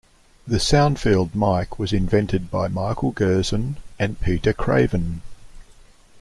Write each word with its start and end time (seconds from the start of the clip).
The 0.47 0.57
soundfield 0.57 1.35
mic 1.35 1.77
was 1.77 1.93
invented 1.93 2.49
by 2.49 2.67
Michael 2.69 3.11
Gerzon 3.11 3.75
and 3.99 4.19
Peter 4.19 4.51
Craven. 4.51 5.21